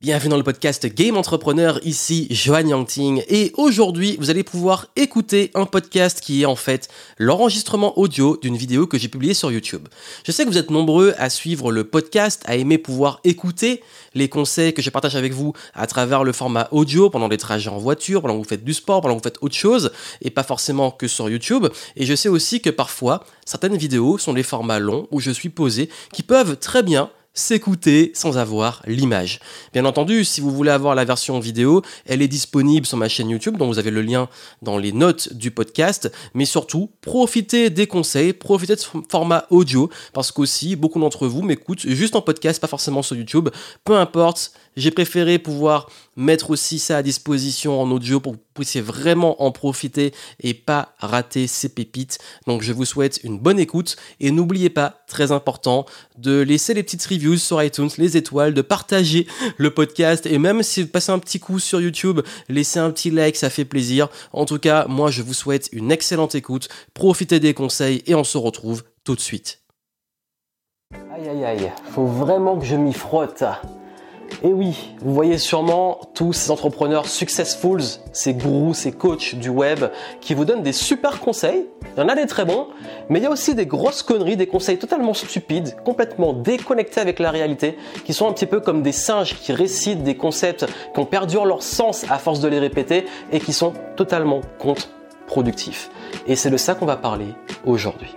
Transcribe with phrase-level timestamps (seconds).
[0.00, 5.50] Bienvenue dans le podcast Game Entrepreneur, ici Johan Yangting et aujourd'hui vous allez pouvoir écouter
[5.54, 9.88] un podcast qui est en fait l'enregistrement audio d'une vidéo que j'ai publiée sur YouTube.
[10.24, 13.82] Je sais que vous êtes nombreux à suivre le podcast, à aimer pouvoir écouter
[14.14, 17.68] les conseils que je partage avec vous à travers le format audio pendant les trajets
[17.68, 19.90] en voiture, pendant que vous faites du sport, pendant que vous faites autre chose
[20.22, 21.66] et pas forcément que sur YouTube.
[21.96, 25.48] Et je sais aussi que parfois certaines vidéos sont des formats longs où je suis
[25.48, 29.40] posé qui peuvent très bien s'écouter sans avoir l'image.
[29.72, 33.30] Bien entendu, si vous voulez avoir la version vidéo, elle est disponible sur ma chaîne
[33.30, 34.28] YouTube, dont vous avez le lien
[34.62, 36.10] dans les notes du podcast.
[36.34, 41.42] Mais surtout, profitez des conseils, profitez de ce format audio, parce qu'aussi, beaucoup d'entre vous
[41.42, 43.48] m'écoutent juste en podcast, pas forcément sur YouTube.
[43.84, 49.42] Peu importe, j'ai préféré pouvoir mettre aussi ça à disposition en audio pour puissiez vraiment
[49.42, 52.18] en profiter et pas rater ces pépites.
[52.46, 56.82] Donc je vous souhaite une bonne écoute et n'oubliez pas, très important, de laisser les
[56.82, 59.26] petites reviews sur iTunes, les étoiles, de partager
[59.56, 63.10] le podcast et même si vous passez un petit coup sur YouTube, laissez un petit
[63.10, 64.08] like, ça fait plaisir.
[64.32, 68.24] En tout cas, moi je vous souhaite une excellente écoute, profitez des conseils et on
[68.24, 69.60] se retrouve tout de suite.
[71.14, 73.44] Aïe aïe aïe, faut vraiment que je m'y frotte.
[74.42, 79.86] Et oui, vous voyez sûrement tous ces entrepreneurs successfuls, ces gourous, ces coachs du web
[80.20, 81.66] qui vous donnent des super conseils.
[81.96, 82.68] Il y en a des très bons,
[83.08, 87.18] mais il y a aussi des grosses conneries, des conseils totalement stupides, complètement déconnectés avec
[87.18, 91.00] la réalité, qui sont un petit peu comme des singes qui récitent des concepts qui
[91.00, 95.90] ont perdu leur sens à force de les répéter et qui sont totalement contre-productifs.
[96.26, 97.34] Et c'est de ça qu'on va parler
[97.64, 98.14] aujourd'hui.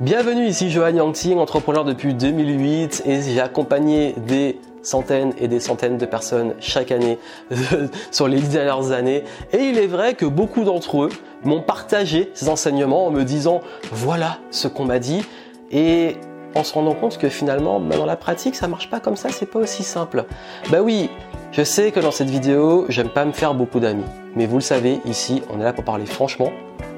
[0.00, 5.98] Bienvenue ici Johan Yangting, entrepreneur depuis 2008 et j'ai accompagné des centaines et des centaines
[5.98, 7.18] de personnes chaque année
[8.10, 9.24] sur les dix dernières années.
[9.52, 11.10] Et il est vrai que beaucoup d'entre eux
[11.44, 15.22] m'ont partagé ces enseignements en me disant voilà ce qu'on m'a dit
[15.70, 16.16] et
[16.54, 19.30] en se rendant compte que finalement bah, dans la pratique ça marche pas comme ça,
[19.30, 20.24] c'est pas aussi simple.
[20.70, 21.10] Bah oui,
[21.52, 24.04] je sais que dans cette vidéo, j'aime pas me faire beaucoup d'amis,
[24.36, 26.50] mais vous le savez, ici on est là pour parler franchement,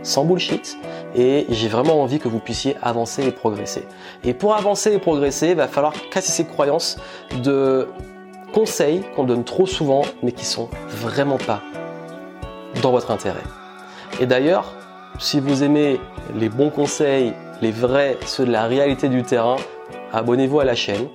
[0.05, 0.78] sans bullshit,
[1.16, 3.84] et j'ai vraiment envie que vous puissiez avancer et progresser.
[4.22, 6.97] Et pour avancer et progresser, il va falloir casser ces croyances
[7.42, 7.88] de
[8.53, 11.60] conseils qu'on donne trop souvent mais qui sont vraiment pas
[12.82, 13.42] dans votre intérêt.
[14.20, 14.72] Et d'ailleurs,
[15.19, 15.98] si vous aimez
[16.36, 17.32] les bons conseils,
[17.62, 19.56] les vrais, ceux de la réalité du terrain,
[20.12, 21.09] abonnez-vous à la chaîne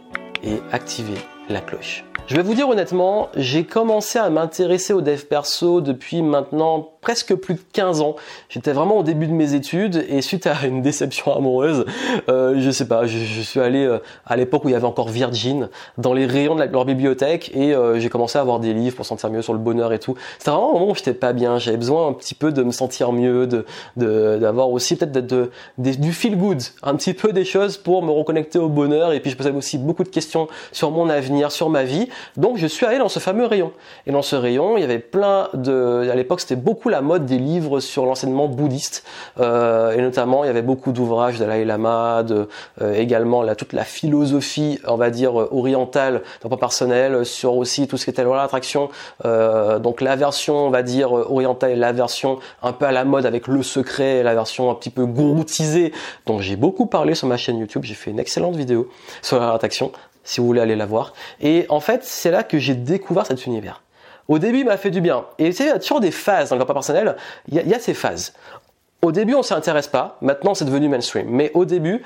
[0.43, 1.17] et activez
[1.49, 2.03] la cloche.
[2.27, 7.35] Je vais vous dire honnêtement, j'ai commencé à m'intéresser au dev perso depuis maintenant presque
[7.35, 8.15] plus de 15 ans.
[8.49, 11.85] J'étais vraiment au début de mes études et suite à une déception amoureuse,
[12.27, 15.09] euh, je sais pas, je, suis allé euh, à l'époque où il y avait encore
[15.09, 18.95] Virgin dans les rayons de, leur bibliothèque et euh, j'ai commencé à avoir des livres
[18.95, 20.15] pour sentir mieux sur le bonheur et tout.
[20.37, 21.57] C'était vraiment un moment où j'étais pas bien.
[21.57, 23.65] J'avais besoin un petit peu de me sentir mieux, de
[23.95, 28.59] d'avoir aussi peut-être de, du feel good, un petit peu des choses pour me reconnecter
[28.59, 31.83] au bonheur et puis je posais aussi beaucoup de questions sur mon avenir, sur ma
[31.83, 32.09] vie.
[32.37, 33.71] Donc je suis allé dans ce fameux rayon
[34.05, 37.25] et dans ce rayon il y avait plein de, à l'époque c'était beaucoup la mode
[37.25, 39.03] des livres sur l'enseignement bouddhiste
[39.39, 42.47] euh, et notamment il y avait beaucoup d'ouvrages de Dalai Lama, de,
[42.81, 47.87] euh, également la, toute la philosophie, on va dire orientale, d'un point personnel, sur aussi
[47.87, 48.89] tout ce qui était la l'attraction.
[49.25, 53.05] Euh, donc la version, on va dire orientale et la version un peu à la
[53.05, 55.93] mode avec le secret, la version un petit peu gouroutisée.
[56.25, 58.89] Donc j'ai beaucoup parlé sur ma chaîne YouTube, j'ai fait une excellente vidéo
[59.21, 59.91] sur la attraction
[60.23, 61.13] si vous voulez aller la voir.
[61.41, 63.81] Et en fait, c'est là que j'ai découvert cet univers.
[64.29, 65.25] Au début, il m'a fait du bien.
[65.39, 67.17] Et a toujours des phases dans le développement personnel.
[67.49, 68.33] Il y, a, ces phases.
[69.01, 70.17] Au début, on s'y intéresse pas.
[70.21, 71.27] Maintenant, c'est devenu mainstream.
[71.29, 72.03] Mais au début,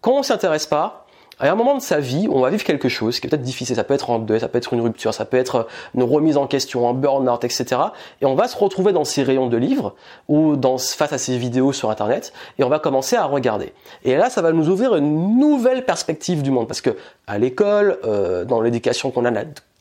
[0.00, 1.04] quand on s'y intéresse pas,
[1.40, 3.76] à un moment de sa vie, on va vivre quelque chose qui est peut-être difficile.
[3.76, 6.36] Ça peut être un deuil, ça peut être une rupture, ça peut être une remise
[6.36, 7.80] en question, un burn-out, etc.
[8.22, 9.94] Et on va se retrouver dans ces rayons de livres
[10.28, 13.72] ou dans, face à ces vidéos sur Internet et on va commencer à regarder.
[14.04, 16.96] Et là, ça va nous ouvrir une nouvelle perspective du monde parce que
[17.26, 19.30] à l'école, euh, dans l'éducation qu'on a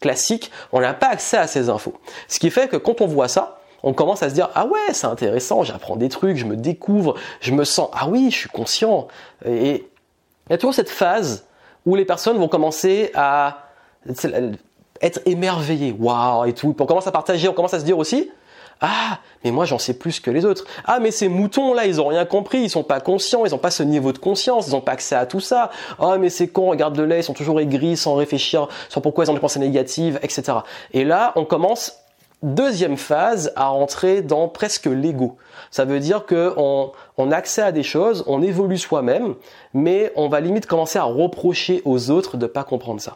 [0.03, 1.93] classique, on n'a pas accès à ces infos.
[2.27, 4.91] Ce qui fait que quand on voit ça, on commence à se dire ah ouais
[4.91, 8.49] c'est intéressant, j'apprends des trucs, je me découvre, je me sens ah oui je suis
[8.49, 9.07] conscient.
[9.45, 9.87] Et
[10.47, 11.45] il y a toujours cette phase
[11.85, 13.69] où les personnes vont commencer à
[15.01, 16.75] être émerveillées, waouh et tout.
[16.77, 18.29] on commence à partager, on commence à se dire aussi
[18.85, 20.65] ah, mais moi j'en sais plus que les autres.
[20.83, 23.57] Ah, mais ces moutons là, ils ont rien compris, ils sont pas conscients, ils ont
[23.57, 25.71] pas ce niveau de conscience, ils ont pas accès à tout ça.
[25.99, 29.23] Ah, mais c'est con, regarde le lait, ils sont toujours aigris sans réfléchir sur pourquoi
[29.23, 30.57] ils ont des pensées négatives, etc.
[30.91, 31.99] Et là, on commence
[32.41, 35.37] deuxième phase à rentrer dans presque l'ego.
[35.71, 39.35] Ça veut dire que on a accès à des choses, on évolue soi-même,
[39.73, 43.15] mais on va limite commencer à reprocher aux autres de pas comprendre ça.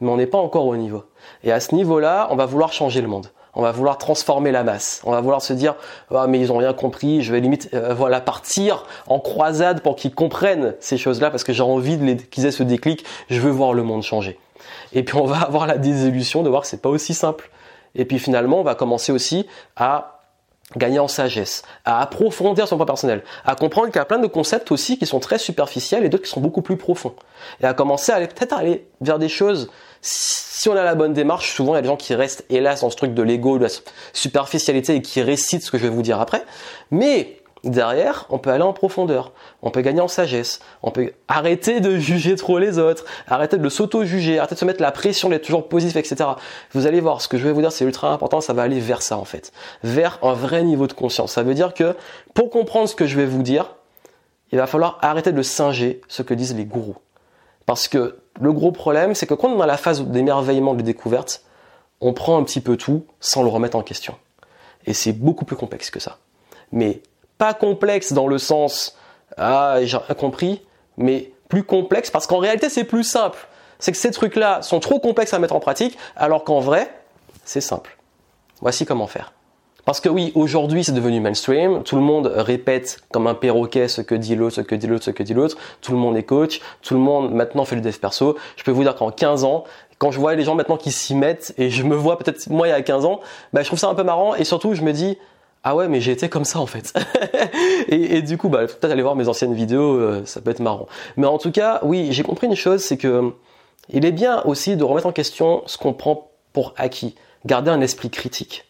[0.00, 1.02] Mais on n'est pas encore au niveau.
[1.42, 4.64] Et à ce niveau-là, on va vouloir changer le monde on va vouloir transformer la
[4.64, 5.00] masse.
[5.04, 5.74] On va vouloir se dire
[6.14, 9.96] ah, mais ils ont rien compris, je vais limite euh, voilà partir en croisade pour
[9.96, 11.98] qu'ils comprennent ces choses-là parce que j'ai envie
[12.30, 14.38] qu'ils aient ce déclic, je veux voir le monde changer.
[14.92, 17.50] Et puis on va avoir la désillusion de voir que c'est pas aussi simple.
[17.94, 20.20] Et puis finalement, on va commencer aussi à
[20.76, 24.28] gagner en sagesse, à approfondir son point personnel, à comprendre qu'il y a plein de
[24.28, 27.14] concepts aussi qui sont très superficiels et d'autres qui sont beaucoup plus profonds.
[27.60, 29.70] Et à commencer à aller peut-être aller vers des choses
[30.02, 32.82] si on a la bonne démarche, souvent il y a des gens qui restent hélas
[32.82, 33.70] dans ce truc de l'ego, de la
[34.12, 36.44] superficialité et qui récitent ce que je vais vous dire après.
[36.90, 39.32] Mais derrière, on peut aller en profondeur,
[39.62, 43.68] on peut gagner en sagesse, on peut arrêter de juger trop les autres, arrêter de
[43.68, 46.30] s'auto-juger, arrêter de se mettre la pression d'être toujours positif, etc.
[46.72, 48.80] Vous allez voir, ce que je vais vous dire, c'est ultra important, ça va aller
[48.80, 49.52] vers ça en fait,
[49.82, 51.32] vers un vrai niveau de conscience.
[51.32, 51.96] Ça veut dire que
[52.34, 53.76] pour comprendre ce que je vais vous dire,
[54.52, 56.96] il va falloir arrêter de singer ce que disent les gourous.
[57.70, 60.82] Parce que le gros problème, c'est que quand on est dans la phase d'émerveillement de
[60.82, 61.44] découverte,
[62.00, 64.16] on prend un petit peu tout sans le remettre en question.
[64.86, 66.18] Et c'est beaucoup plus complexe que ça.
[66.72, 67.00] Mais
[67.38, 68.98] pas complexe dans le sens
[69.36, 73.46] ah j'ai compris, mais plus complexe parce qu'en réalité c'est plus simple.
[73.78, 76.92] C'est que ces trucs-là sont trop complexes à mettre en pratique, alors qu'en vrai
[77.44, 77.96] c'est simple.
[78.60, 79.32] Voici comment faire.
[79.90, 84.02] Parce que oui, aujourd'hui c'est devenu mainstream, tout le monde répète comme un perroquet ce
[84.02, 86.22] que dit l'autre, ce que dit l'autre, ce que dit l'autre, tout le monde est
[86.22, 88.36] coach, tout le monde maintenant fait du dev perso.
[88.54, 89.64] Je peux vous dire qu'en 15 ans,
[89.98, 92.68] quand je vois les gens maintenant qui s'y mettent et je me vois peut-être moi
[92.68, 93.18] il y a 15 ans,
[93.52, 95.18] bah, je trouve ça un peu marrant et surtout je me dis
[95.64, 96.96] ah ouais mais j'ai été comme ça en fait.
[97.88, 100.86] Et, du coup bah peut-être aller voir mes anciennes vidéos euh, ça peut être marrant.
[101.16, 103.32] Mais en tout cas oui j'ai compris une chose c'est que
[103.88, 107.16] il est bien aussi de remettre en question ce qu'on prend pour acquis.
[107.44, 108.69] Garder un esprit critique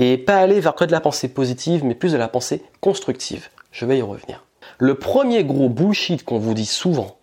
[0.00, 3.48] et pas aller vers que de la pensée positive, mais plus de la pensée constructive.
[3.70, 4.44] Je vais y revenir.
[4.78, 7.18] Le premier gros bullshit qu'on vous dit souvent,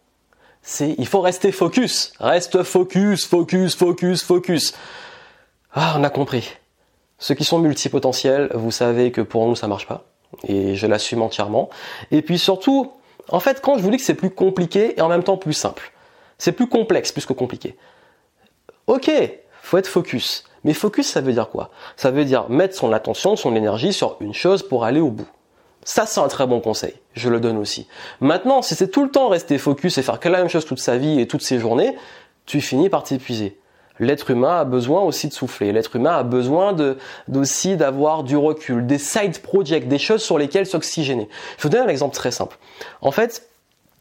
[0.62, 2.14] c'est il faut rester focus.
[2.20, 4.74] Reste focus, focus, focus, focus.
[5.74, 6.54] Ah, on a compris.
[7.18, 10.06] Ceux qui sont multipotentiels, vous savez que pour nous ça marche pas.
[10.48, 11.70] Et je l'assume entièrement.
[12.12, 12.92] Et puis surtout,
[13.30, 15.54] en fait, quand je vous dis que c'est plus compliqué et en même temps plus
[15.54, 15.92] simple,
[16.38, 17.76] c'est plus complexe plus que compliqué.
[18.86, 19.10] Ok,
[19.64, 20.47] faut être focus.
[20.64, 21.70] Mais focus, ça veut dire quoi?
[21.96, 25.28] Ça veut dire mettre son attention, son énergie sur une chose pour aller au bout.
[25.84, 26.94] Ça, c'est un très bon conseil.
[27.14, 27.88] Je le donne aussi.
[28.20, 30.80] Maintenant, si c'est tout le temps rester focus et faire que la même chose toute
[30.80, 31.96] sa vie et toutes ses journées,
[32.46, 33.58] tu finis par t'épuiser.
[34.00, 35.72] L'être humain a besoin aussi de souffler.
[35.72, 36.98] L'être humain a besoin de,
[37.34, 41.30] aussi d'avoir du recul, des side projects, des choses sur lesquelles s'oxygéner.
[41.58, 42.58] Je vous donner un exemple très simple.
[43.02, 43.48] En fait,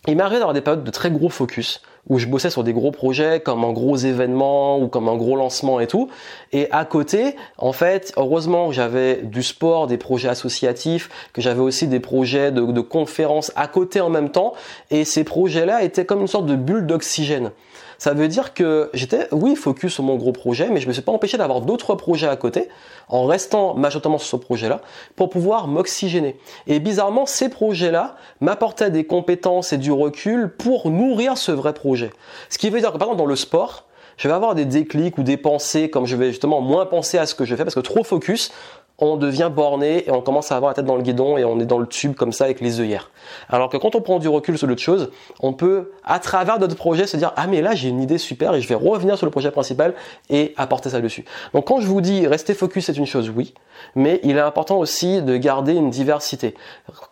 [0.06, 2.90] il m'arrive d'avoir des périodes de très gros focus où je bossais sur des gros
[2.90, 6.08] projets comme un gros événement ou comme un gros lancement et tout.
[6.52, 11.88] Et à côté, en fait, heureusement j'avais du sport, des projets associatifs, que j'avais aussi
[11.88, 14.54] des projets de, de conférences à côté en même temps.
[14.90, 17.50] Et ces projets-là étaient comme une sorte de bulle d'oxygène.
[17.98, 21.02] Ça veut dire que j'étais, oui, focus sur mon gros projet, mais je me suis
[21.02, 22.68] pas empêché d'avoir d'autres projets à côté,
[23.08, 24.80] en restant majoritairement sur ce projet-là,
[25.14, 26.38] pour pouvoir m'oxygéner.
[26.66, 32.10] Et bizarrement, ces projets-là m'apportaient des compétences et du recul pour nourrir ce vrai projet.
[32.50, 33.84] Ce qui veut dire que par exemple dans le sport,
[34.16, 37.26] je vais avoir des déclics ou des pensées comme je vais justement moins penser à
[37.26, 38.50] ce que je fais parce que trop focus,
[38.98, 41.60] on devient borné et on commence à avoir la tête dans le guidon et on
[41.60, 43.10] est dans le tube comme ça avec les œillères.
[43.48, 45.10] Alors que quand on prend du recul sur l'autre chose,
[45.40, 48.54] on peut, à travers notre projet, se dire ah mais là j'ai une idée super
[48.54, 49.94] et je vais revenir sur le projet principal
[50.30, 51.24] et apporter ça dessus.
[51.52, 53.52] Donc quand je vous dis rester focus c'est une chose, oui,
[53.94, 56.54] mais il est important aussi de garder une diversité.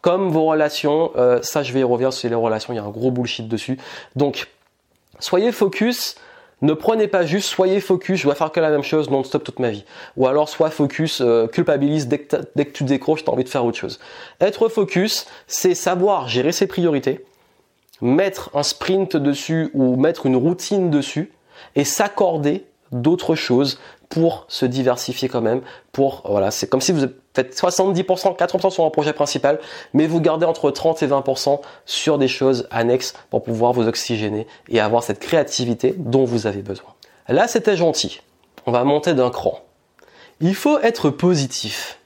[0.00, 2.84] Comme vos relations, euh, ça je vais y revenir sur les relations, il y a
[2.84, 3.78] un gros bullshit dessus.
[4.16, 4.48] Donc
[5.18, 6.16] soyez focus
[6.62, 9.58] ne prenez pas juste, soyez focus, je dois faire que la même chose non-stop toute
[9.58, 9.84] ma vie.
[10.16, 13.44] Ou alors sois focus, euh, culpabilise dès que, dès que tu décroches, tu as envie
[13.44, 14.00] de faire autre chose.
[14.40, 17.24] Être focus, c'est savoir gérer ses priorités,
[18.00, 21.32] mettre un sprint dessus ou mettre une routine dessus
[21.76, 23.78] et s'accorder d'autres choses
[24.14, 25.60] pour se diversifier quand même.
[25.90, 29.58] Pour voilà, c'est comme si vous faites 70%, 80% sur un projet principal,
[29.92, 34.46] mais vous gardez entre 30 et 20% sur des choses annexes pour pouvoir vous oxygéner
[34.68, 36.90] et avoir cette créativité dont vous avez besoin.
[37.26, 38.20] Là, c'était gentil.
[38.66, 39.58] On va monter d'un cran.
[40.40, 41.98] Il faut être positif.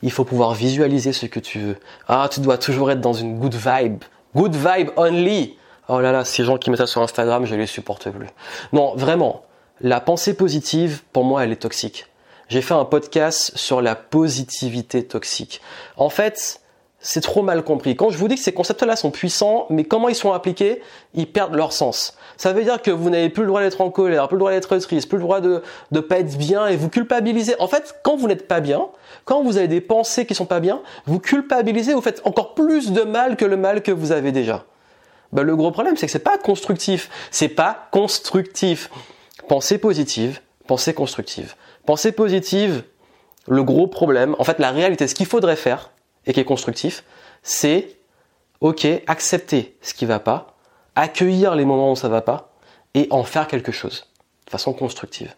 [0.00, 1.76] Il faut pouvoir visualiser ce que tu veux.
[2.08, 4.02] Ah, tu dois toujours être dans une good vibe.
[4.34, 5.58] Good vibe only.
[5.88, 8.28] Oh là là, ces gens qui mettent ça sur Instagram, je les supporte plus.
[8.72, 9.42] Non, vraiment,
[9.82, 12.06] la pensée positive, pour moi, elle est toxique.
[12.48, 15.60] J'ai fait un podcast sur la positivité toxique.
[15.96, 16.60] En fait,
[17.00, 17.96] c'est trop mal compris.
[17.96, 20.80] Quand je vous dis que ces concepts-là sont puissants, mais comment ils sont appliqués,
[21.14, 22.16] ils perdent leur sens.
[22.36, 24.52] Ça veut dire que vous n'avez plus le droit d'être en colère, plus le droit
[24.52, 27.56] d'être triste, plus le droit de ne pas être bien et vous culpabilisez.
[27.58, 28.86] En fait, quand vous n'êtes pas bien,
[29.24, 32.92] quand vous avez des pensées qui sont pas bien, vous culpabilisez, vous faites encore plus
[32.92, 34.64] de mal que le mal que vous avez déjà.
[35.32, 37.10] Ben, le gros problème, c'est que c'est pas constructif.
[37.30, 38.90] C'est pas constructif.
[39.48, 41.54] Pensée positive, pensée constructive.
[41.86, 42.84] Pensée positive,
[43.48, 45.90] le gros problème, en fait la réalité, ce qu'il faudrait faire,
[46.26, 47.04] et qui est constructif,
[47.42, 47.96] c'est,
[48.60, 50.56] ok, accepter ce qui va pas,
[50.94, 52.52] accueillir les moments où ça va pas,
[52.94, 54.06] et en faire quelque chose.
[54.48, 55.34] façon constructive.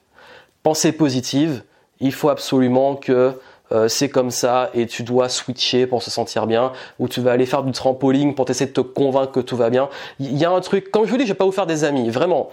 [0.62, 1.62] Pensée positive,
[2.00, 3.38] il faut absolument que
[3.72, 7.32] euh, c'est comme ça et tu dois switcher pour se sentir bien ou tu vas
[7.32, 9.88] aller faire du trampoline pour essayer de te convaincre que tout va bien.
[10.18, 11.84] Il y a un truc, comme je vous dis, je vais pas vous faire des
[11.84, 12.50] amis, vraiment.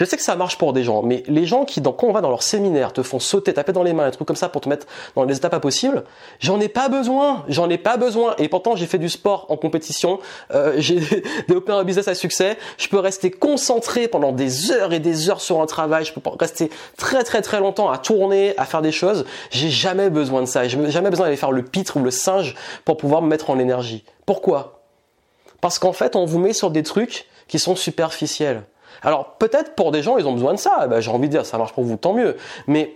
[0.00, 2.22] Je sais que ça marche pour des gens, mais les gens qui, quand on va
[2.22, 4.62] dans leur séminaire, te font sauter, taper dans les mains, un truc comme ça pour
[4.62, 6.04] te mettre dans les étapes pas possibles,
[6.38, 8.34] j'en ai pas besoin, j'en ai pas besoin.
[8.38, 10.18] Et pourtant, j'ai fait du sport en compétition,
[10.54, 11.00] euh, j'ai
[11.48, 15.42] développé un business à succès, je peux rester concentré pendant des heures et des heures
[15.42, 18.92] sur un travail, je peux rester très très très longtemps à tourner, à faire des
[18.92, 19.26] choses.
[19.50, 22.54] J'ai jamais besoin de ça, j'ai jamais besoin d'aller faire le pitre ou le singe
[22.86, 24.04] pour pouvoir me mettre en énergie.
[24.24, 24.80] Pourquoi?
[25.60, 28.62] Parce qu'en fait, on vous met sur des trucs qui sont superficiels.
[29.02, 30.86] Alors peut-être pour des gens, ils ont besoin de ça.
[30.86, 32.36] Ben, j'ai envie de dire, ça marche pour vous, tant mieux.
[32.66, 32.94] Mais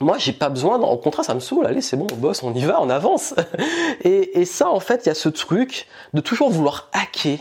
[0.00, 0.78] moi, j'ai pas besoin.
[0.80, 1.66] Au contraire, ça me saoule.
[1.66, 3.34] Allez, c'est bon, on bosse, on y va, on avance.
[4.04, 7.38] et, ça, en fait, il y a ce truc de toujours vouloir hacker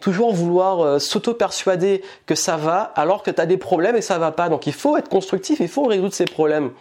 [0.00, 4.18] toujours vouloir euh, s'auto-persuader que ça va alors que tu as des problèmes et ça
[4.18, 4.50] va pas.
[4.50, 6.72] Donc il faut être constructif, il faut résoudre ces problèmes.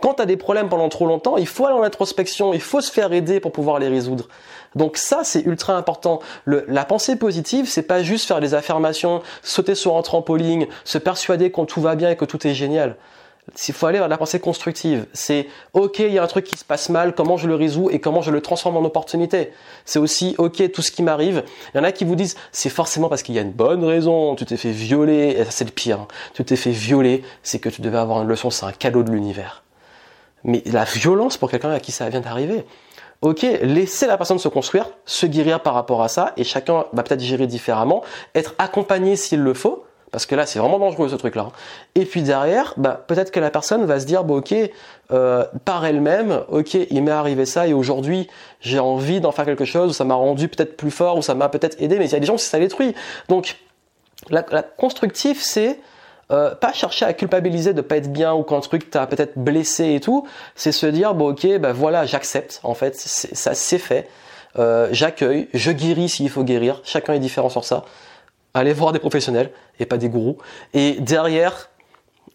[0.00, 2.90] Quand tu des problèmes pendant trop longtemps, il faut aller en introspection, il faut se
[2.90, 4.26] faire aider pour pouvoir les résoudre.
[4.76, 6.20] Donc ça, c'est ultra important.
[6.46, 11.50] la pensée positive, c'est pas juste faire des affirmations, sauter sur un trampoline, se persuader
[11.50, 12.96] qu'on tout va bien et que tout est génial.
[13.68, 15.06] Il faut aller vers la pensée constructive.
[15.12, 17.90] C'est ok, il y a un truc qui se passe mal, comment je le résous
[17.90, 19.52] et comment je le transforme en opportunité.
[19.84, 21.44] C'est aussi ok, tout ce qui m'arrive.
[21.72, 23.84] Il y en a qui vous disent c'est forcément parce qu'il y a une bonne
[23.84, 26.00] raison, tu t'es fait violer, et ça c'est le pire.
[26.00, 26.08] Hein.
[26.34, 29.12] Tu t'es fait violer, c'est que tu devais avoir une leçon, c'est un cadeau de
[29.12, 29.62] l'univers.
[30.42, 32.66] Mais la violence pour quelqu'un à qui ça vient d'arriver.
[33.22, 37.02] Ok, laissez la personne se construire, se guérir par rapport à ça, et chacun va
[37.02, 38.02] peut-être gérer différemment,
[38.34, 41.48] être accompagné s'il le faut, parce que là c'est vraiment dangereux ce truc-là.
[41.94, 44.54] Et puis derrière, bah, peut-être que la personne va se dire, bon, ok,
[45.12, 48.28] euh, par elle-même, ok, il m'est arrivé ça, et aujourd'hui
[48.60, 51.34] j'ai envie d'en faire quelque chose, ou ça m'a rendu peut-être plus fort, ou ça
[51.34, 52.94] m'a peut-être aidé, mais il y a des gens qui ça détruit.
[53.28, 53.56] Donc
[54.28, 55.80] la, la constructif, c'est
[56.32, 59.94] euh, pas chercher à culpabiliser de pas être bien ou qu'un truc t'a peut-être blessé
[59.94, 64.08] et tout, c'est se dire bon ok ben voilà j'accepte en fait ça c'est fait,
[64.58, 67.84] euh, j'accueille, je guéris s'il faut guérir, chacun est différent sur ça.
[68.54, 70.38] Allez voir des professionnels et pas des gourous.
[70.72, 71.68] Et derrière,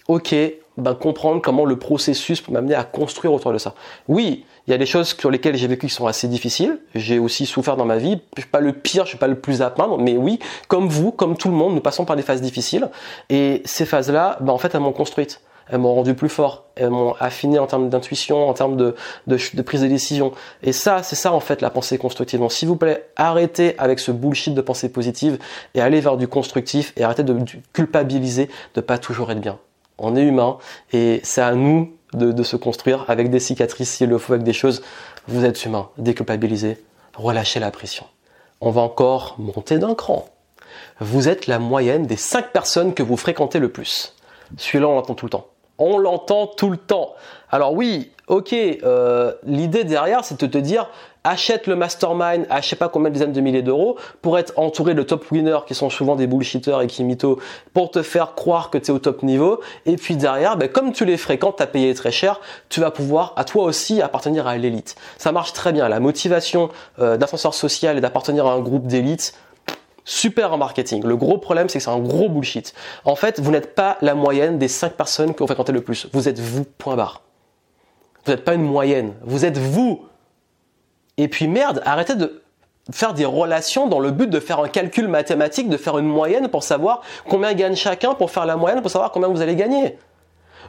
[0.08, 0.36] ok,
[0.78, 3.76] ben comprendre comment le processus peut m'amener à construire autour de ça.
[4.08, 6.80] Oui, il y a des choses sur lesquelles j'ai vécu qui sont assez difficiles.
[6.96, 8.22] J'ai aussi souffert dans ma vie.
[8.36, 10.88] Je suis pas le pire, je suis pas le plus à plaindre, mais oui, comme
[10.88, 12.90] vous, comme tout le monde, nous passons par des phases difficiles.
[13.30, 15.42] Et ces phases-là, ben en fait, elles m'ont construite.
[15.70, 16.66] Elles m'ont rendu plus fort.
[16.76, 18.96] Elles m'ont affiné en termes d'intuition, en termes de,
[19.28, 20.34] de, prise de décision.
[20.64, 22.40] Et ça, c'est ça en fait la pensée constructive.
[22.40, 25.40] Donc s'il vous plaît, arrêtez avec ce bullshit de pensée positive
[25.74, 29.60] et allez vers du constructif et arrêtez de, de culpabiliser de pas toujours être bien.
[30.04, 30.58] On est humain
[30.94, 34.52] et c'est à nous de, se construire avec des cicatrices s'il le faut, avec des
[34.52, 34.82] choses.
[35.28, 36.84] Vous êtes humain, déculpabilisez,
[37.16, 38.06] relâchez la pression.
[38.62, 40.28] On va encore monter d'un cran.
[41.00, 44.16] Vous êtes la moyenne des 5 personnes que vous fréquentez le plus.
[44.58, 45.48] Celui-là, on l'entend tout le temps.
[45.82, 47.16] On l'entend tout le temps.
[47.50, 50.88] Alors oui, ok, euh, l'idée derrière, c'est de te dire,
[51.24, 54.54] achète le mastermind à je sais pas combien de dizaines de milliers d'euros pour être
[54.58, 57.06] entouré de top winners qui sont souvent des bullshitters et qui
[57.74, 59.60] pour te faire croire que tu es au top niveau.
[59.86, 62.92] Et puis derrière ben, comme tu les fréquentes tu as payé très cher tu vas
[62.92, 64.96] pouvoir à toi aussi appartenir à l'élite.
[65.18, 65.90] Ça marche très bien.
[65.90, 66.70] La motivation
[67.00, 69.34] euh, d'ascenseur social et d'appartenir à un groupe d'élite
[70.06, 71.04] super en marketing.
[71.04, 72.74] Le gros problème, c'est que c'est un gros bullshit.
[73.06, 76.08] En fait, vous n'êtes pas la moyenne des 5 personnes que vous fréquentez le plus.
[76.14, 77.22] Vous êtes vous, point barre.
[78.26, 79.14] Vous n'êtes pas une moyenne.
[79.24, 80.06] Vous êtes vous.
[81.18, 82.42] Et puis merde, arrêtez de
[82.92, 86.48] faire des relations dans le but de faire un calcul mathématique, de faire une moyenne
[86.48, 89.98] pour savoir combien gagne chacun, pour faire la moyenne, pour savoir combien vous allez gagner.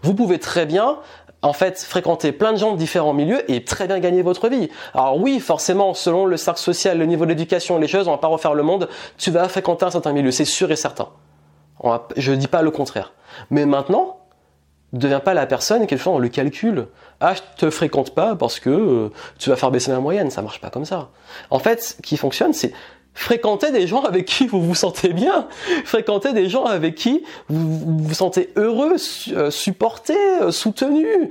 [0.02, 0.98] Vous pouvez très bien
[1.42, 4.70] en fait, fréquenter plein de gens de différents milieux et très bien gagner votre vie.
[4.94, 8.28] Alors oui, forcément, selon le cercle social, le niveau d'éducation, les choses, on va pas
[8.28, 11.08] refaire le monde, tu vas fréquenter un certain milieu, c'est sûr et certain.
[12.16, 13.12] Je ne dis pas le contraire.
[13.50, 14.20] Mais maintenant,
[14.92, 16.87] ne deviens pas la personne qui dans le calcul.
[17.20, 19.08] Ah, je te fréquente pas parce que euh,
[19.38, 20.30] tu vas faire baisser la moyenne.
[20.30, 21.08] Ça marche pas comme ça.
[21.50, 22.72] En fait, ce qui fonctionne, c'est
[23.14, 25.49] fréquenter des gens avec qui vous vous sentez bien,
[25.85, 28.97] fréquenter des gens avec qui vous vous, sentez heureux,
[29.33, 31.31] euh, supporté, euh, soutenu.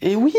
[0.00, 0.34] Et oui,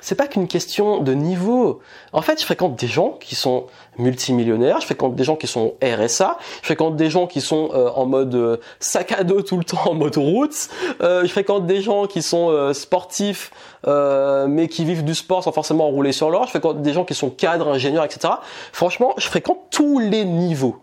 [0.00, 1.80] c'est pas qu'une question de niveau.
[2.12, 3.66] En fait, je fréquente des gens qui sont
[3.98, 7.90] multimillionnaires, je fréquente des gens qui sont RSA, je fréquente des gens qui sont euh,
[7.90, 10.68] en mode euh, sac à dos tout le temps, en mode route,
[11.00, 13.50] euh, je fréquente des gens qui sont sportifs
[13.86, 17.14] mais qui vivent du sport sans forcément rouler sur l'or, je fréquente des gens qui
[17.14, 18.34] sont cadres, ingénieurs, etc.
[18.72, 20.78] Franchement, je fréquente tous les niveaux.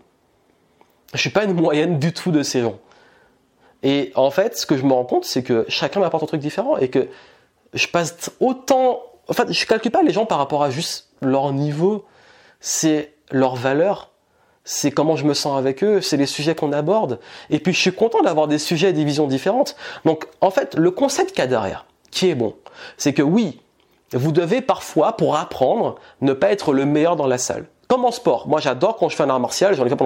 [1.14, 2.78] Je suis pas une moyenne du tout de ces gens.
[3.84, 6.42] Et en fait, ce que je me rends compte, c'est que chacun m'apporte un truc
[6.42, 7.08] différent et que
[7.76, 9.04] je passe autant.
[9.28, 12.06] En fait, je calcule pas les gens par rapport à juste leur niveau,
[12.60, 14.12] c'est leur valeur.
[14.68, 17.20] c'est comment je me sens avec eux, c'est les sujets qu'on aborde.
[17.52, 19.76] Et puis je suis content d'avoir des sujets et des visions différentes.
[20.06, 22.56] Donc en fait, le concept qu'il y a derrière, qui est bon,
[22.98, 23.62] c'est que oui,
[24.14, 27.66] vous devez parfois, pour apprendre, ne pas être le meilleur dans la salle.
[27.88, 28.48] Comme en sport.
[28.48, 29.98] Moi j'adore quand je fais un art martial, j'en ai fait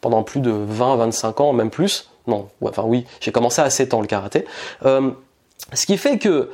[0.00, 2.10] pendant, plus de 20, 25 ans, même plus.
[2.26, 4.44] Non, enfin oui, j'ai commencé à 7 ans le karaté.
[4.84, 5.12] Euh,
[5.72, 6.50] ce qui fait que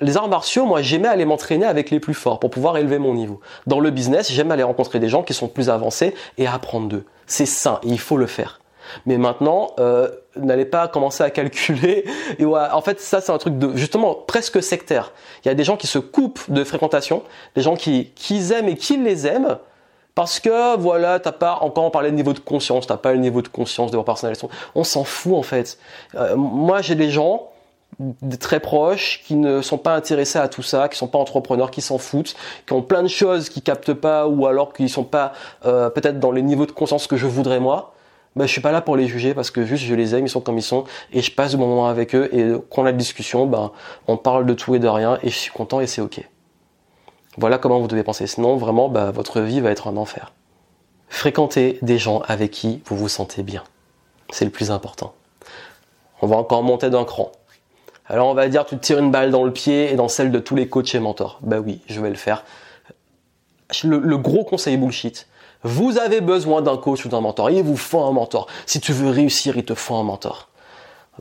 [0.00, 3.14] les arts martiaux, moi, j'aimais aller m'entraîner avec les plus forts pour pouvoir élever mon
[3.14, 3.40] niveau.
[3.66, 7.04] Dans le business, j'aime aller rencontrer des gens qui sont plus avancés et apprendre d'eux.
[7.26, 8.60] C'est sain il faut le faire.
[9.06, 12.04] Mais maintenant, euh, n'allez pas commencer à calculer.
[12.40, 15.12] En fait, ça, c'est un truc de justement presque sectaire.
[15.44, 17.22] Il y a des gens qui se coupent de fréquentation,
[17.54, 19.58] des gens qui, qui aiment et qui les aiment.
[20.14, 23.18] Parce que voilà, t'as pas encore on parlait de niveau de conscience, t'as pas le
[23.18, 24.46] niveau de conscience de leur personnalité.
[24.74, 25.78] On s'en fout en fait.
[26.14, 27.50] Euh, moi, j'ai des gens
[28.38, 31.80] très proches, qui ne sont pas intéressés à tout ça, qui sont pas entrepreneurs, qui
[31.80, 32.34] s'en foutent,
[32.66, 35.32] qui ont plein de choses qui captent pas ou alors qui sont pas
[35.64, 37.94] euh, peut-être dans les niveaux de conscience que je voudrais moi.
[38.36, 40.30] Ben, je suis pas là pour les juger parce que juste je les aime, ils
[40.30, 42.86] sont comme ils sont et je passe du bon moment avec eux et quand on
[42.86, 43.72] a de discussion, ben
[44.06, 46.22] on parle de tout et de rien et je suis content et c'est ok.
[47.38, 48.26] Voilà comment vous devez penser.
[48.26, 50.32] Sinon vraiment, ben, votre vie va être un enfer.
[51.08, 53.64] Fréquentez des gens avec qui vous vous sentez bien.
[54.30, 55.12] C'est le plus important.
[56.22, 57.32] On va encore monter d'un cran.
[58.10, 60.32] Alors on va dire tu te tires une balle dans le pied et dans celle
[60.32, 61.38] de tous les coachs et mentors.
[61.42, 62.44] Bah oui, je vais le faire.
[63.84, 65.28] Le, gros conseil bullshit.
[65.62, 67.50] Vous avez besoin d'un coach ou d'un mentor.
[67.50, 68.48] Il vous faut un mentor.
[68.66, 70.48] Si tu veux réussir, il te faut un mentor.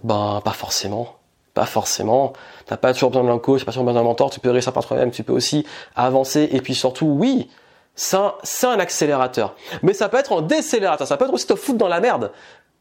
[0.03, 1.17] Ben pas forcément.
[1.53, 2.34] Pas forcément.
[2.65, 4.31] T'as pas toujours besoin d'un coach, pas toujours besoin d'un mentor.
[4.31, 5.12] Tu peux réussir par toi-même.
[5.12, 6.50] Tu peux aussi avancer.
[6.51, 7.50] Et puis surtout, oui,
[7.93, 9.55] c'est un, accélérateur.
[9.84, 11.05] Mais ça peut être un décélérateur.
[11.05, 12.31] Ça peut être aussi te foutre dans la merde.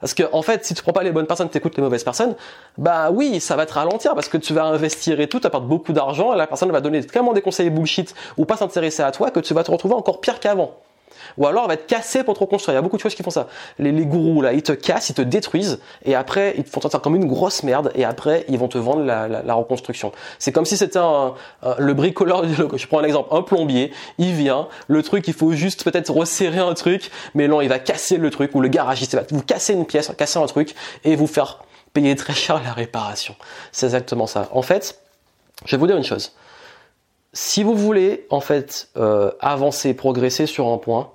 [0.00, 2.04] Parce que en fait, si tu prends pas les bonnes personnes, tu écoutes les mauvaises
[2.04, 2.36] personnes,
[2.76, 5.92] bah oui, ça va te ralentir parce que tu vas investir et tout, perds beaucoup
[5.92, 9.30] d'argent et la personne va donner tellement des conseils bullshit ou pas s'intéresser à toi
[9.30, 10.76] que tu vas te retrouver encore pire qu'avant.
[11.38, 12.74] Ou alors, elle va être cassée pour te reconstruire.
[12.74, 13.46] Il y a beaucoup de choses qui font ça.
[13.78, 17.00] Les, gourous, là, ils te cassent, ils te détruisent, et après, ils te font sentir
[17.00, 20.12] comme une grosse merde, et après, ils vont te vendre la, reconstruction.
[20.38, 21.34] C'est comme si c'était un,
[21.78, 25.84] le bricoleur, je prends un exemple, un plombier, il vient, le truc, il faut juste
[25.84, 29.16] peut-être resserrer un truc, mais non, il va casser le truc, ou le garagiste, il
[29.16, 30.74] va vous casser une pièce, casser un truc,
[31.04, 33.34] et vous faire payer très cher la réparation.
[33.72, 34.48] C'est exactement ça.
[34.52, 35.00] En fait,
[35.64, 36.32] je vais vous dire une chose
[37.32, 41.12] si vous voulez en fait euh, avancer, progresser sur un point,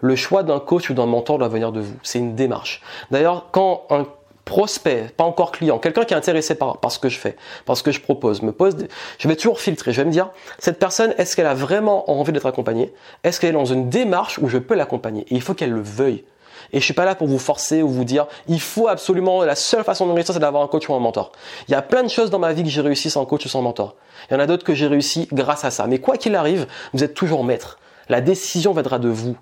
[0.00, 1.96] le choix d'un coach ou d'un mentor doit venir de vous.
[2.02, 2.82] C'est une démarche.
[3.10, 4.06] D'ailleurs, quand un
[4.44, 7.82] prospect, pas encore client, quelqu'un qui est intéressé par, ce que je fais, par ce
[7.82, 8.76] que je propose, me pose,
[9.18, 9.92] je vais toujours filtrer.
[9.92, 12.94] Je vais me dire, cette personne, est-ce qu'elle a vraiment envie d'être accompagnée?
[13.24, 15.22] Est-ce qu'elle est dans une démarche où je peux l'accompagner?
[15.22, 16.24] Et il faut qu'elle le veuille.
[16.72, 19.54] Et je suis pas là pour vous forcer ou vous dire, il faut absolument, la
[19.56, 21.32] seule façon de réussir, c'est d'avoir un coach ou un mentor.
[21.68, 23.48] Il y a plein de choses dans ma vie que j'ai réussi sans coach ou
[23.48, 23.96] sans mentor.
[24.30, 25.86] Il y en a d'autres que j'ai réussi grâce à ça.
[25.86, 27.78] Mais quoi qu'il arrive, vous êtes toujours maître.
[28.08, 29.36] La décision viendra de vous.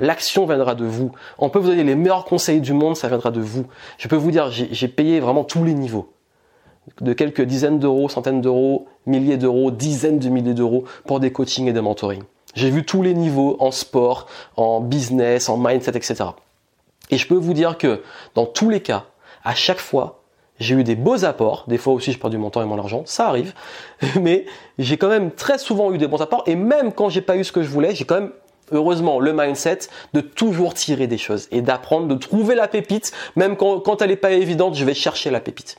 [0.00, 1.12] L'action viendra de vous.
[1.38, 3.66] On peut vous donner les meilleurs conseils du monde, ça viendra de vous.
[3.98, 6.12] Je peux vous dire, j'ai payé vraiment tous les niveaux.
[7.00, 11.68] De quelques dizaines d'euros, centaines d'euros, milliers d'euros, dizaines de milliers d'euros pour des coachings
[11.68, 12.22] et des mentoring.
[12.54, 16.24] J'ai vu tous les niveaux en sport, en business, en mindset, etc.
[17.10, 18.02] Et je peux vous dire que
[18.34, 19.04] dans tous les cas,
[19.44, 20.22] à chaque fois,
[20.58, 21.64] j'ai eu des beaux apports.
[21.68, 23.02] Des fois aussi, je perds du mon temps et mon argent.
[23.06, 23.54] Ça arrive.
[24.20, 24.46] Mais
[24.78, 26.44] j'ai quand même très souvent eu des bons apports.
[26.46, 28.32] Et même quand j'ai pas eu ce que je voulais, j'ai quand même
[28.72, 29.80] heureusement le mindset
[30.12, 34.16] de toujours tirer des choses et d'apprendre, de trouver la pépite, même quand, elle n'est
[34.16, 35.78] pas évidente, je vais chercher la pépite.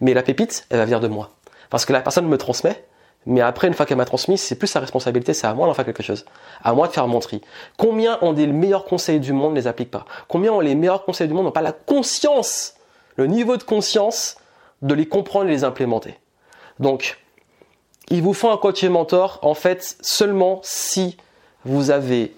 [0.00, 1.30] Mais la pépite, elle va venir de moi.
[1.70, 2.84] Parce que la personne me transmet,
[3.26, 5.74] mais après, une fois qu'elle m'a transmis, c'est plus sa responsabilité, c'est à moi d'en
[5.74, 6.24] faire quelque chose.
[6.62, 7.42] À moi de faire mon tri.
[7.76, 11.04] Combien ont des meilleurs conseils du monde ne les appliquent pas Combien ont les meilleurs
[11.04, 12.74] conseils du monde n'ont pas la conscience,
[13.16, 14.36] le niveau de conscience
[14.82, 16.18] de les comprendre et les implémenter
[16.78, 17.18] Donc,
[18.08, 21.16] il vous faut un coach et mentor, en fait, seulement si
[21.64, 22.34] vous avez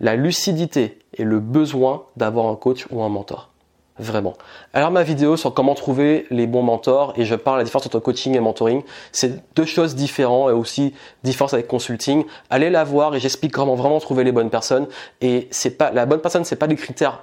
[0.00, 3.50] la lucidité et le besoin d'avoir un coach ou un mentor.
[3.96, 4.34] Vraiment.
[4.72, 7.86] Alors ma vidéo sur comment trouver les bons mentors et je parle de la différence
[7.86, 8.82] entre coaching et mentoring,
[9.12, 12.24] c'est deux choses différentes et aussi différence avec consulting.
[12.50, 14.88] Allez la voir et j'explique comment vraiment trouver les bonnes personnes
[15.20, 17.22] et c'est pas la bonne personne, c'est pas des critères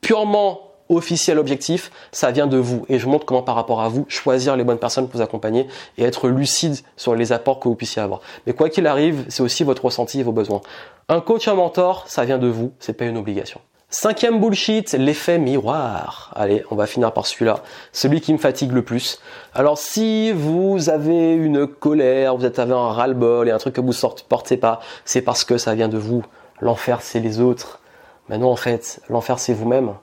[0.00, 4.04] purement officiels objectifs, ça vient de vous et je montre comment par rapport à vous
[4.08, 7.74] choisir les bonnes personnes pour vous accompagner et être lucide sur les apports que vous
[7.74, 8.20] puissiez avoir.
[8.46, 10.60] Mais quoi qu'il arrive, c'est aussi votre ressenti et vos besoins.
[11.08, 13.60] Un coach, un mentor, ça vient de vous, c'est pas une obligation.
[13.90, 16.30] Cinquième bullshit, l'effet miroir.
[16.36, 17.60] Allez, on va finir par celui-là.
[17.90, 19.18] Celui qui me fatigue le plus.
[19.54, 23.80] Alors si vous avez une colère, vous êtes avec un ras-le-bol et un truc que
[23.80, 26.22] vous ne portez pas, c'est parce que ça vient de vous.
[26.60, 27.80] L'enfer, c'est les autres.
[28.28, 29.94] Mais non, en fait, l'enfer, c'est vous-même.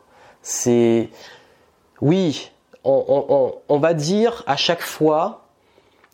[0.48, 1.10] C'est...
[2.02, 2.52] Oui,
[2.84, 5.42] on, va dire à chaque fois,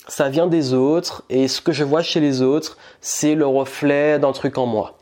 [0.07, 4.19] ça vient des autres et ce que je vois chez les autres, c'est le reflet
[4.19, 4.93] d'un truc en moi.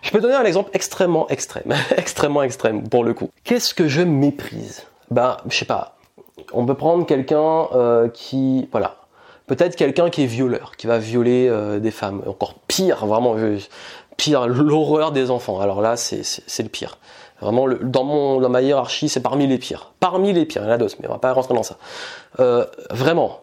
[0.00, 3.28] Je peux donner un exemple extrêmement extrême, extrêmement extrême pour le coup.
[3.44, 4.86] Qu'est-ce que je méprise?
[5.10, 5.98] Bah, je sais pas.
[6.54, 8.96] On peut prendre quelqu'un euh, qui, voilà,
[9.46, 12.22] peut-être quelqu'un qui est violeur, qui va violer euh, des femmes.
[12.26, 13.36] Encore pire, vraiment,
[14.16, 15.60] pire, l'horreur des enfants.
[15.60, 16.96] Alors là, c'est le pire.
[17.40, 19.92] Vraiment, dans, mon, dans ma hiérarchie, c'est parmi les pires.
[20.00, 21.76] Parmi les pires, il y en a d'autres, mais on va pas rentrer dans ça.
[22.40, 23.40] Euh, vraiment,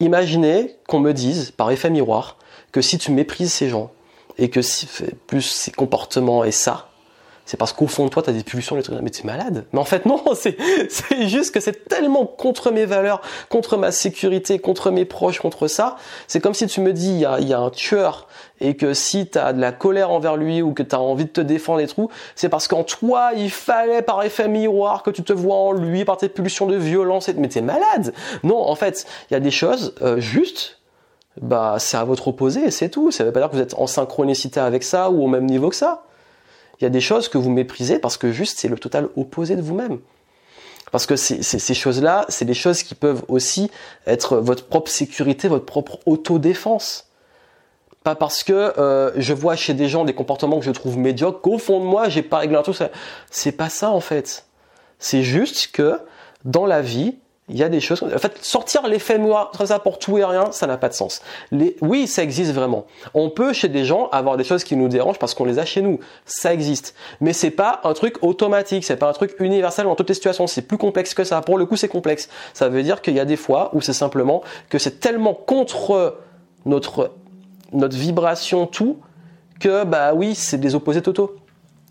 [0.00, 2.36] imaginez qu'on me dise, par effet miroir,
[2.70, 3.90] que si tu méprises ces gens,
[4.38, 4.88] et que si,
[5.26, 6.88] plus ces comportements et ça,
[7.44, 9.26] c'est parce qu'au fond de toi, tu as des pulsions, des trucs, mais tu es
[9.26, 9.64] malade.
[9.72, 10.56] Mais en fait, non, c'est,
[11.28, 15.96] juste que c'est tellement contre mes valeurs, contre ma sécurité, contre mes proches, contre ça.
[16.28, 18.28] C'est comme si tu me dis, il y a, y a, un tueur,
[18.60, 21.24] et que si tu as de la colère envers lui, ou que tu as envie
[21.24, 25.10] de te défendre et tout, c'est parce qu'en toi, il fallait par effet miroir que
[25.10, 27.34] tu te vois en lui, par tes pulsions de violence, et...
[27.34, 28.14] mais t'es malade.
[28.44, 30.78] Non, en fait, il y a des choses euh, justes,
[31.40, 33.10] bah c'est à votre opposé, c'est tout.
[33.10, 35.68] Ça veut pas dire que vous êtes en synchronicité avec ça, ou au même niveau
[35.70, 36.04] que ça
[36.82, 39.54] il y a des choses que vous méprisez parce que juste c'est le total opposé
[39.54, 40.00] de vous-même.
[40.90, 43.70] Parce que ces choses-là, c'est des choses qui peuvent aussi
[44.06, 47.08] être votre propre sécurité, votre propre autodéfense.
[48.02, 51.40] Pas parce que euh, je vois chez des gens des comportements que je trouve médiocres
[51.40, 52.76] qu'au fond de moi, j'ai pas réglé un truc.
[53.30, 54.44] C'est pas ça en fait.
[54.98, 56.00] C'est juste que
[56.44, 57.14] dans la vie,
[57.48, 58.02] il y a des choses.
[58.02, 60.94] En fait, sortir l'effet noir comme ça pour tout et rien, ça n'a pas de
[60.94, 61.22] sens.
[61.50, 62.86] Les, oui, ça existe vraiment.
[63.14, 65.64] On peut chez des gens avoir des choses qui nous dérangent parce qu'on les a
[65.64, 65.98] chez nous.
[66.24, 66.94] Ça existe.
[67.20, 68.84] Mais c'est pas un truc automatique.
[68.84, 70.46] C'est pas un truc universel dans toutes les situations.
[70.46, 71.40] C'est plus complexe que ça.
[71.40, 72.28] Pour le coup, c'est complexe.
[72.54, 76.18] Ça veut dire qu'il y a des fois où c'est simplement que c'est tellement contre
[76.64, 77.10] notre
[77.72, 78.98] notre vibration tout
[79.58, 81.36] que bah oui, c'est des opposés totaux.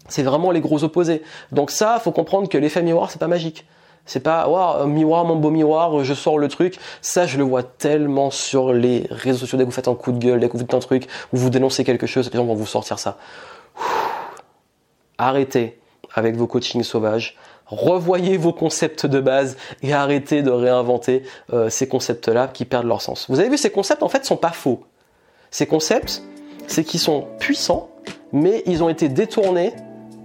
[0.07, 1.23] C'est vraiment les gros opposés.
[1.51, 3.65] Donc ça, faut comprendre que l'effet miroir, c'est pas magique.
[4.05, 6.77] C'est pas, waouh, miroir, mon beau miroir, je sors le truc.
[7.01, 9.57] Ça, je le vois tellement sur les réseaux sociaux.
[9.57, 11.37] Dès que vous faites un coup de gueule, dès que vous faites un truc, ou
[11.37, 13.17] vous dénoncez quelque chose, les gens vont vous sortir ça.
[15.17, 15.79] Arrêtez
[16.13, 17.37] avec vos coachings sauvages.
[17.67, 23.01] Revoyez vos concepts de base et arrêtez de réinventer euh, ces concepts-là qui perdent leur
[23.01, 23.27] sens.
[23.29, 24.83] Vous avez vu, ces concepts en fait sont pas faux.
[25.51, 26.21] Ces concepts,
[26.67, 27.89] c'est qu'ils sont puissants,
[28.33, 29.73] mais ils ont été détournés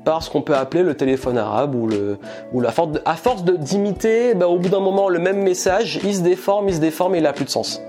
[0.07, 4.47] par ce qu'on peut appeler le téléphone arabe ou la force à force d'imiter, bah,
[4.47, 7.27] au bout d'un moment le même message, il se déforme, il se déforme et il
[7.27, 7.83] a plus de sens.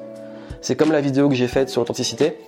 [0.59, 2.39] C'est comme la vidéo que j'ai faite sur l'authenticité.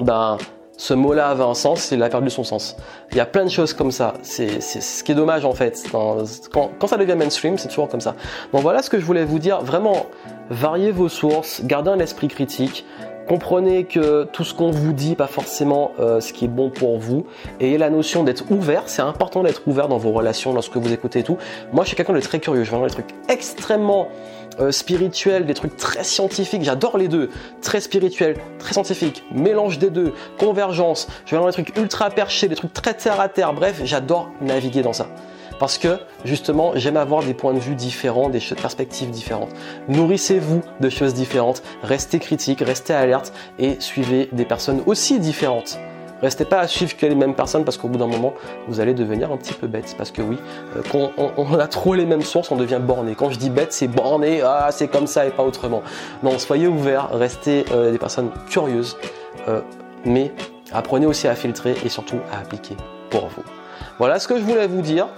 [0.00, 0.36] Ben
[0.76, 2.76] ce mot-là avait un sens, il a perdu son sens.
[3.10, 4.14] Il y a plein de choses comme ça.
[4.22, 5.82] C'est ce qui est dommage en fait.
[5.90, 8.14] Quand, quand ça devient mainstream, c'est toujours comme ça.
[8.52, 9.62] Bon voilà ce que je voulais vous dire.
[9.62, 10.06] Vraiment,
[10.50, 12.84] variez vos sources, gardez un esprit critique.
[13.30, 16.98] Comprenez que tout ce qu'on vous dit, pas forcément euh, ce qui est bon pour
[16.98, 17.26] vous.
[17.60, 18.82] Ayez la notion d'être ouvert.
[18.86, 21.38] C'est important d'être ouvert dans vos relations, lorsque vous écoutez et tout.
[21.72, 22.64] Moi, je suis quelqu'un de très curieux.
[22.64, 24.08] Je vais dans des trucs extrêmement
[24.58, 26.64] euh, spirituels, des trucs très scientifiques.
[26.64, 27.30] J'adore les deux.
[27.62, 29.22] Très spirituel, très scientifique.
[29.32, 30.12] Mélange des deux.
[30.36, 31.06] Convergence.
[31.24, 33.52] Je vais dans des trucs ultra perchés, des trucs très terre à terre.
[33.52, 35.06] Bref, j'adore naviguer dans ça
[35.60, 39.50] parce que justement j'aime avoir des points de vue différents, des perspectives différentes.
[39.88, 45.78] Nourrissez-vous de choses différentes, restez critique, restez alerte et suivez des personnes aussi différentes.
[46.22, 48.34] Restez pas à suivre que les mêmes personnes parce qu'au bout d'un moment,
[48.68, 49.94] vous allez devenir un petit peu bête.
[49.96, 50.36] Parce que oui,
[50.76, 53.14] euh, quand on, a trop les mêmes sources, on devient borné.
[53.14, 55.82] Quand je dis bête, c'est borné, ah, c'est comme ça et pas autrement.
[56.22, 58.98] Non, soyez ouverts, restez euh, des personnes curieuses,
[59.48, 59.62] euh,
[60.04, 60.30] mais
[60.72, 62.76] apprenez aussi à filtrer et surtout à appliquer
[63.08, 63.44] pour vous.
[63.98, 65.08] Voilà ce que je voulais vous dire.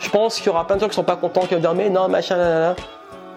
[0.00, 1.74] Je pense qu'il y aura plein de gens qui sont pas contents, qui vont dire
[1.74, 2.74] mais non, machin, nanana.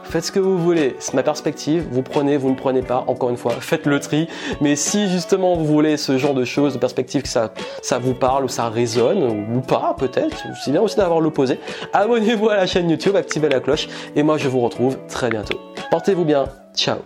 [0.04, 3.30] Faites ce que vous voulez, c'est ma perspective, vous prenez, vous ne prenez pas, encore
[3.30, 4.28] une fois, faites le tri.
[4.62, 8.13] Mais si justement vous voulez ce genre de choses, de perspective, que ça, ça vous
[8.13, 11.60] parle ou ça résonne, ou pas peut-être, c'est bien aussi d'avoir l'opposé,
[11.93, 15.60] abonnez-vous à la chaîne YouTube, activez la cloche, et moi je vous retrouve très bientôt.
[15.89, 16.45] Portez-vous bien,
[16.76, 16.97] ciao